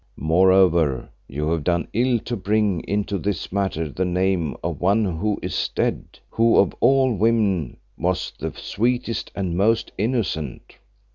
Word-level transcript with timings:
Moreover, 0.17 1.09
you 1.27 1.51
have 1.51 1.63
done 1.63 1.87
ill 1.93 2.17
to 2.21 2.35
bring 2.35 2.79
into 2.87 3.19
this 3.19 3.51
matter 3.51 3.87
the 3.87 4.03
name 4.03 4.57
of 4.63 4.81
one 4.81 5.05
who 5.05 5.37
is 5.43 5.69
dead, 5.75 6.17
who 6.31 6.57
of 6.57 6.73
all 6.79 7.13
women 7.13 7.77
was 7.99 8.33
the 8.39 8.51
sweetest 8.55 9.29
and 9.35 9.55
most 9.55 9.91
innocent. 9.99 10.77